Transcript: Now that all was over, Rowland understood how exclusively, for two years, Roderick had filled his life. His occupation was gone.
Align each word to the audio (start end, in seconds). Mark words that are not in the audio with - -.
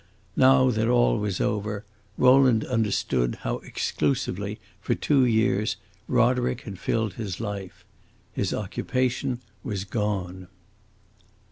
Now 0.35 0.71
that 0.71 0.87
all 0.87 1.19
was 1.19 1.39
over, 1.39 1.85
Rowland 2.17 2.65
understood 2.65 3.35
how 3.41 3.57
exclusively, 3.59 4.59
for 4.79 4.95
two 4.95 5.25
years, 5.25 5.75
Roderick 6.07 6.61
had 6.61 6.79
filled 6.79 7.13
his 7.13 7.39
life. 7.39 7.85
His 8.33 8.51
occupation 8.51 9.41
was 9.63 9.83
gone. 9.83 10.47